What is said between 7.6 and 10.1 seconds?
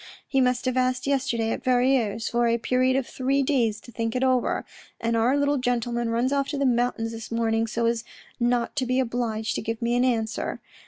so as not to be obliged to give me an